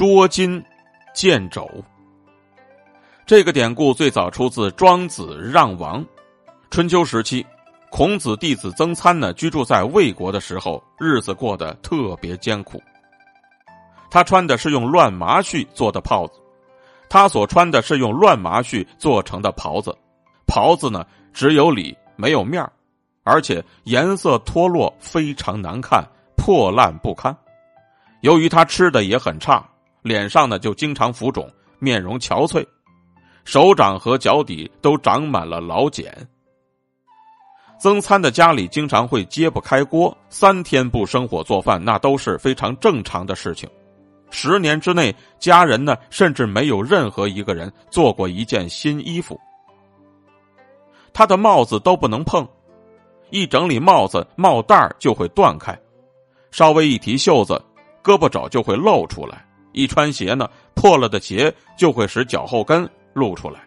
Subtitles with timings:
[0.00, 0.64] 捉襟
[1.12, 1.68] 见肘。
[3.26, 6.02] 这个典故最早出自《庄子·让王》。
[6.70, 7.44] 春秋时期，
[7.90, 12.82] 孔子弟子曾参呢居住在魏国的时候，日子过得特别艰苦。
[14.10, 16.40] 他穿的是用乱麻絮做的袍子，
[17.10, 19.94] 他所穿的是用乱麻絮做成的袍子，
[20.46, 21.04] 袍子呢
[21.34, 22.66] 只有里没有面
[23.22, 26.02] 而且颜色脱落，非常难看，
[26.38, 27.36] 破烂不堪。
[28.22, 29.62] 由于他吃的也很差，
[30.02, 32.64] 脸上呢就经常浮肿，面容憔悴。
[33.44, 36.14] 手掌和脚底都长满了老茧。
[37.78, 43.68] 曾参的家里经常会揭不开锅，三天不生火做饭，那都是非常正常的事情。
[44.30, 49.40] 十年之内，家人呢甚至没有任何一个人做过一件新衣服。
[51.12, 52.46] 他的帽子都不能碰，
[53.30, 55.74] 一整理帽子，帽带就会断开；
[56.50, 57.60] 稍微一提袖子，
[58.04, 59.38] 胳膊肘就会露出来；
[59.72, 62.88] 一穿鞋呢，破了的鞋就会使脚后跟。
[63.12, 63.60] 露出来，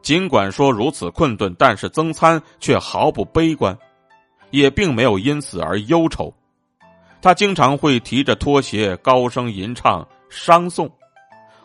[0.00, 3.76] 尽管说如此困顿，但是曾参却毫不悲观，
[4.50, 6.32] 也并没有因此而忧愁。
[7.20, 10.90] 他经常会提着拖鞋高声吟唱商颂，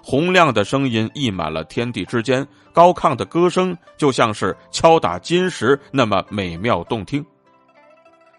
[0.03, 7.25] 洪亮的声音溢满了天地之间，高亢的歌声就像是敲打金石那么美妙动听。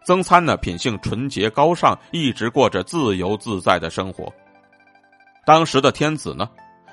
[0.04, 4.30] 曾参呢，品性纯洁高尚，一直过着自由自在的生活。
[5.44, 6.48] 当时的天子呢？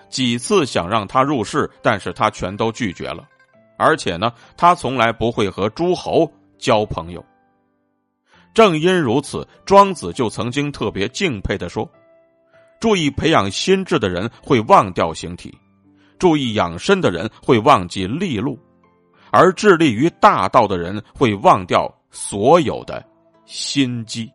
[0.10, 3.28] 几次想让他入室，但是他全都拒绝了，
[3.78, 7.24] 而且呢，他从来不会和诸侯交朋友。
[8.54, 11.88] 正因如此，庄子就曾经特别敬佩的说
[12.80, 15.54] ：“注意培养心智的人会忘掉形体，
[16.18, 18.58] 注意养生的人会忘记利禄，
[19.30, 23.04] 而致力于大道的人会忘掉所有的
[23.46, 24.32] 心机。”